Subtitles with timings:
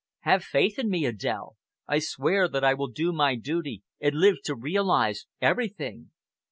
[0.21, 1.57] Have faith in me, Adèle.
[1.87, 6.09] I swear that I will do my duty and live to realize everything."